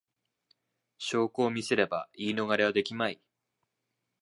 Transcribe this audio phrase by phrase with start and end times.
[0.97, 3.21] 証拠を見せれば言い逃れはできまい